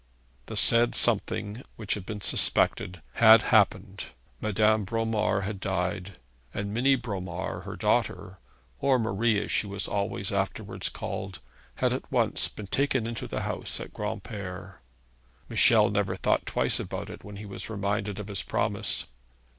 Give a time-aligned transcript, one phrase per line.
[0.47, 4.05] The said 'something' which had been suspected had happened.
[4.41, 6.13] Madame Bromar had died,
[6.55, 8.39] and Minnie Bromar her daughter
[8.79, 11.39] or Marie as she was always afterwards called
[11.75, 14.81] had at once been taken into the house at Granpere.
[15.47, 19.05] Michel never thought twice about it when he was reminded of his promise.